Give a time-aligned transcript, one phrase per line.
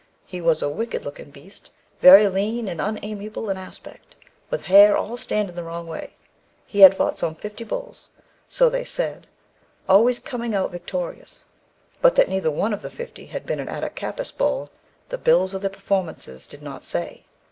[0.25, 1.69] He was a wicked looking beast,
[2.01, 4.15] very lean and unamiable in aspect,
[4.49, 6.15] with hair all standing the wrong way.
[6.65, 8.09] He had fought some fifty bulls
[8.49, 9.27] (so they said),
[9.87, 11.45] always coming out victorious,
[12.01, 14.71] but that neither one of the fifty had been an Attakapas bull,
[15.09, 17.21] the bills of the performances did not say.